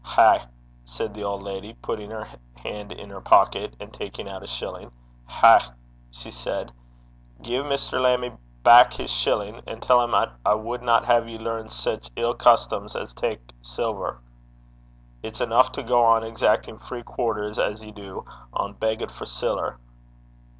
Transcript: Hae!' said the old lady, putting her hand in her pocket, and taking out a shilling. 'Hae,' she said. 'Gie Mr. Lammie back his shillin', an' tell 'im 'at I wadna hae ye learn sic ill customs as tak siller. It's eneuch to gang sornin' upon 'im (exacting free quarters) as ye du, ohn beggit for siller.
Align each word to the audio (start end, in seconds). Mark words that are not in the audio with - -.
Hae!' 0.03 0.45
said 0.83 1.13
the 1.13 1.23
old 1.23 1.43
lady, 1.43 1.75
putting 1.75 2.09
her 2.09 2.27
hand 2.55 2.91
in 2.91 3.11
her 3.11 3.21
pocket, 3.21 3.75
and 3.79 3.93
taking 3.93 4.27
out 4.27 4.41
a 4.41 4.47
shilling. 4.47 4.89
'Hae,' 5.27 5.59
she 6.09 6.31
said. 6.31 6.71
'Gie 7.39 7.57
Mr. 7.59 8.01
Lammie 8.01 8.35
back 8.63 8.93
his 8.93 9.11
shillin', 9.11 9.61
an' 9.67 9.79
tell 9.79 10.01
'im 10.01 10.15
'at 10.15 10.31
I 10.43 10.55
wadna 10.55 11.05
hae 11.05 11.29
ye 11.29 11.37
learn 11.37 11.69
sic 11.69 12.09
ill 12.15 12.33
customs 12.33 12.95
as 12.95 13.13
tak 13.13 13.41
siller. 13.61 14.17
It's 15.21 15.39
eneuch 15.39 15.71
to 15.73 15.83
gang 15.83 15.89
sornin' 15.91 16.17
upon 16.17 16.23
'im 16.23 16.31
(exacting 16.31 16.79
free 16.79 17.03
quarters) 17.03 17.59
as 17.59 17.83
ye 17.83 17.91
du, 17.91 18.25
ohn 18.55 18.73
beggit 18.73 19.11
for 19.11 19.27
siller. 19.27 19.77